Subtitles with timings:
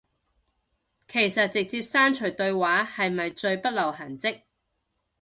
[1.07, 4.41] 其實直接刪除對話係咪最不留痕跡